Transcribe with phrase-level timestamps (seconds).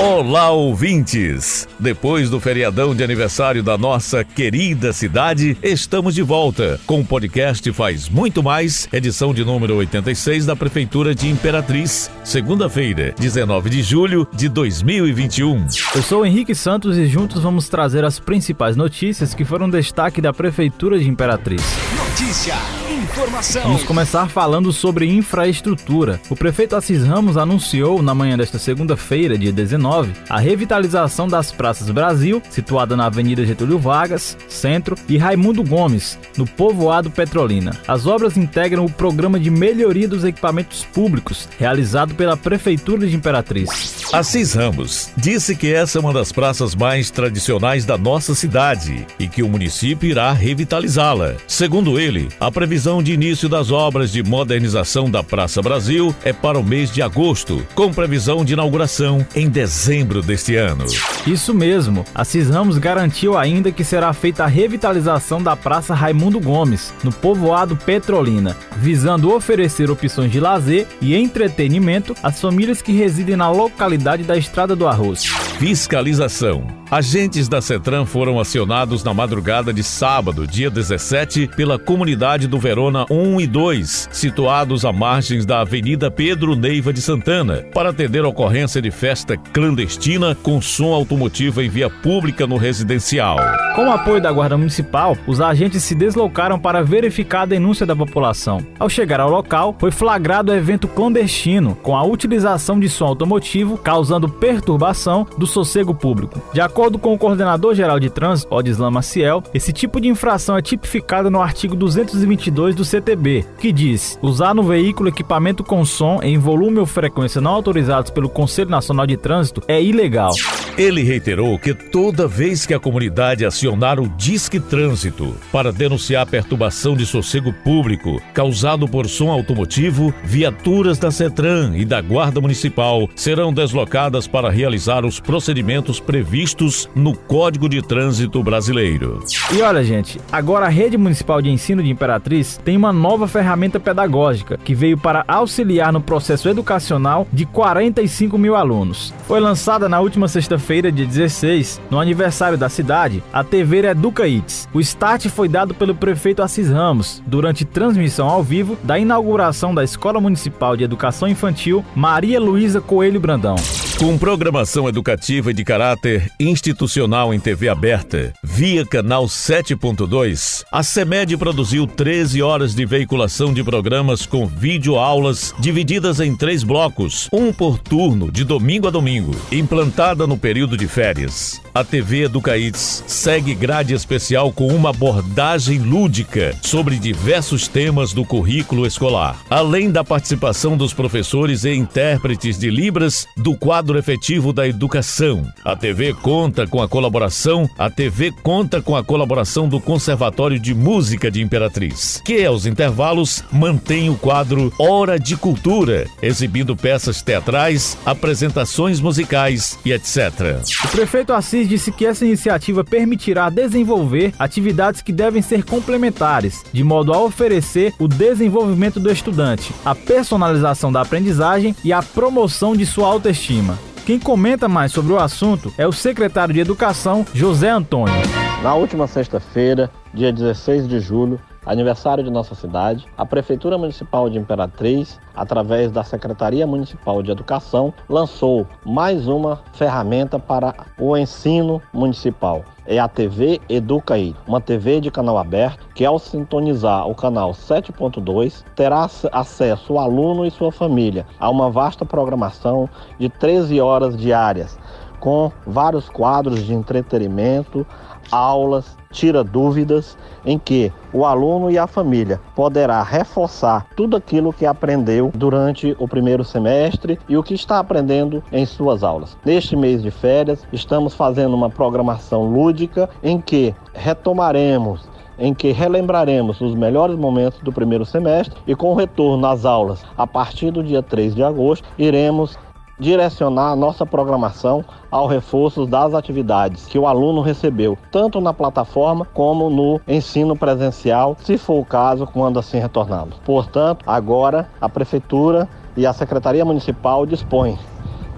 [0.00, 1.66] Olá, ouvintes!
[1.76, 7.72] Depois do feriadão de aniversário da nossa querida cidade, estamos de volta com o podcast
[7.72, 14.24] Faz Muito Mais, edição de número 86 da Prefeitura de Imperatriz, segunda-feira, 19 de julho
[14.32, 15.66] de 2021.
[15.92, 20.32] Eu sou Henrique Santos e juntos vamos trazer as principais notícias que foram destaque da
[20.32, 21.60] Prefeitura de Imperatriz.
[21.96, 22.54] Notícia,
[22.88, 23.62] informação.
[23.62, 26.20] Vamos começar falando sobre infraestrutura.
[26.30, 29.87] O prefeito Assis Ramos anunciou na manhã desta segunda-feira, dia 19,
[30.28, 36.46] a revitalização das Praças Brasil, situada na Avenida Getúlio Vargas, Centro, e Raimundo Gomes, no
[36.46, 37.76] povoado Petrolina.
[37.86, 44.04] As obras integram o programa de melhoria dos equipamentos públicos, realizado pela Prefeitura de Imperatriz.
[44.12, 49.26] Assis Ramos disse que essa é uma das praças mais tradicionais da nossa cidade e
[49.26, 51.34] que o município irá revitalizá-la.
[51.46, 56.58] Segundo ele, a previsão de início das obras de modernização da Praça Brasil é para
[56.58, 60.84] o mês de agosto, com previsão de inauguração em dezembro dezembro deste ano.
[61.24, 66.92] Isso mesmo, Assis Ramos garantiu ainda que será feita a revitalização da Praça Raimundo Gomes,
[67.04, 73.48] no povoado Petrolina, visando oferecer opções de lazer e entretenimento às famílias que residem na
[73.52, 75.22] localidade da Estrada do Arroz.
[75.60, 76.66] Fiscalização.
[76.90, 83.04] Agentes da CETRAN foram acionados na madrugada de sábado, dia 17, pela comunidade do Verona
[83.10, 88.28] 1 e 2, situados à margens da Avenida Pedro Neiva de Santana, para atender a
[88.28, 93.36] ocorrência de festa clandestina com som automotivo em via pública no residencial.
[93.76, 97.94] Com o apoio da Guarda Municipal, os agentes se deslocaram para verificar a denúncia da
[97.94, 98.66] população.
[98.78, 103.76] Ao chegar ao local, foi flagrado o evento clandestino, com a utilização de som automotivo,
[103.76, 106.40] causando perturbação do sossego público.
[106.54, 110.62] De acordo com o coordenador geral de trânsito, Odislan Maciel, esse tipo de infração é
[110.62, 116.38] tipificado no artigo 222 do CTB, que diz: usar no veículo equipamento com som em
[116.38, 120.30] volume ou frequência não autorizados pelo Conselho Nacional de Trânsito é ilegal.
[120.76, 126.94] Ele reiterou que toda vez que a comunidade acionar o Disque Trânsito para denunciar perturbação
[126.94, 133.52] de sossego público causado por som automotivo, viaturas da CETRAN e da Guarda Municipal serão
[133.52, 139.20] deslocadas para realizar os procedimentos previstos previstos no Código de Trânsito Brasileiro.
[139.52, 143.80] E olha, gente, agora a Rede Municipal de Ensino de Imperatriz tem uma nova ferramenta
[143.80, 149.14] pedagógica que veio para auxiliar no processo educacional de 45 mil alunos.
[149.26, 154.68] Foi lançada na última sexta-feira, dia 16, no aniversário da cidade, a TV Educa Eats.
[154.72, 159.84] O start foi dado pelo prefeito Assis Ramos durante transmissão ao vivo da inauguração da
[159.84, 163.56] Escola Municipal de Educação Infantil Maria Luísa Coelho Brandão.
[163.98, 171.84] Com programação educativa de caráter institucional em TV aberta, via canal 7.2, a CEMED produziu
[171.84, 178.30] 13 horas de veiculação de programas com videoaulas divididas em três blocos, um por turno,
[178.30, 181.60] de domingo a domingo, implantada no período de férias.
[181.74, 188.86] A TV Educaíts segue grade especial com uma abordagem lúdica sobre diversos temas do currículo
[188.86, 194.68] escolar, além da participação dos professores e intérpretes de Libras do quadro quadro efetivo da
[194.68, 195.46] educação.
[195.64, 200.74] A TV conta com a colaboração, a TV conta com a colaboração do Conservatório de
[200.74, 207.96] Música de Imperatriz, que aos intervalos mantém o quadro Hora de Cultura, exibindo peças teatrais,
[208.04, 210.60] apresentações musicais e etc.
[210.84, 216.84] O prefeito Assis disse que essa iniciativa permitirá desenvolver atividades que devem ser complementares, de
[216.84, 222.84] modo a oferecer o desenvolvimento do estudante, a personalização da aprendizagem e a promoção de
[222.84, 223.77] sua autoestima.
[224.08, 228.14] Quem comenta mais sobre o assunto é o secretário de Educação, José Antônio.
[228.62, 234.38] Na última sexta-feira, dia 16 de julho, aniversário de nossa cidade, a Prefeitura Municipal de
[234.38, 242.64] Imperatriz, através da Secretaria Municipal de Educação, lançou mais uma ferramenta para o ensino municipal.
[242.86, 248.64] É a TV Educaí, uma TV de canal aberto que, ao sintonizar o canal 7.2,
[248.74, 254.78] terá acesso o aluno e sua família a uma vasta programação de 13 horas diárias,
[255.20, 257.86] com vários quadros de entretenimento,
[258.30, 264.66] aulas, tira dúvidas, em que o aluno e a família poderá reforçar tudo aquilo que
[264.66, 269.36] aprendeu durante o primeiro semestre e o que está aprendendo em suas aulas.
[269.44, 276.60] Neste mês de férias, estamos fazendo uma programação lúdica em que retomaremos em que relembraremos
[276.60, 280.82] os melhores momentos do primeiro semestre e com o retorno às aulas a partir do
[280.82, 282.58] dia 3 de agosto, iremos
[282.98, 289.70] direcionar nossa programação ao reforço das atividades que o aluno recebeu, tanto na plataforma como
[289.70, 293.36] no ensino presencial, se for o caso, quando assim retornado.
[293.44, 297.78] Portanto, agora a Prefeitura e a Secretaria Municipal dispõem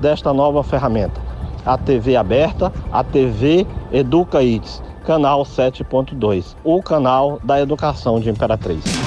[0.00, 1.20] desta nova ferramenta.
[1.64, 8.99] a TV aberta, a TV Educa Eats, canal 7.2, o canal da educação de Imperatriz.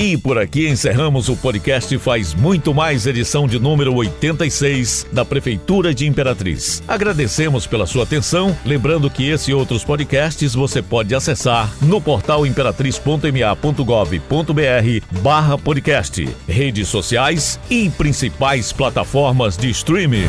[0.00, 5.92] E por aqui encerramos o podcast Faz Muito Mais, edição de número 86 da Prefeitura
[5.92, 6.80] de Imperatriz.
[6.86, 12.46] Agradecemos pela sua atenção, lembrando que esse e outros podcasts você pode acessar no portal
[12.46, 20.28] imperatriz.ma.gov.br barra podcast, redes sociais e principais plataformas de streaming.